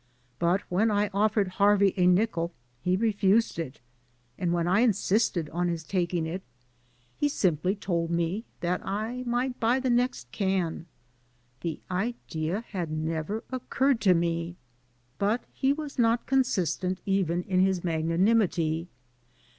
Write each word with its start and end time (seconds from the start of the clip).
But 0.39 0.61
when 0.67 0.89
I 0.89 1.11
offered 1.13 1.47
Harvey 1.47 1.93
a 1.95 2.07
nickel 2.07 2.51
he 2.81 2.97
refused 2.97 3.59
it, 3.59 3.79
and 4.35 4.51
when 4.51 4.67
I 4.67 4.79
insisted 4.79 5.47
on 5.51 5.67
his 5.67 5.83
taking 5.83 6.21
AN 6.25 6.25
AMERICAN 6.25 6.33
IN 6.33 6.33
THE 6.33 6.57
MAKING 6.57 7.15
it 7.19 7.19
he 7.25 7.29
simply 7.29 7.75
told 7.75 8.09
me 8.09 8.43
that 8.61 8.83
I 8.83 9.21
might 9.27 9.59
buy 9.59 9.79
the 9.79 9.91
next 9.91 10.31
can. 10.31 10.87
The 11.61 11.81
idea 11.91 12.61
had 12.69 12.89
never 12.89 13.43
occurred 13.51 14.01
to 14.01 14.15
me. 14.15 14.55
But 15.19 15.43
he 15.53 15.71
was 15.71 15.99
not 15.99 16.25
consistent 16.25 16.99
even 17.05 17.43
in 17.43 17.59
his 17.59 17.83
magnanimity. 17.83 18.87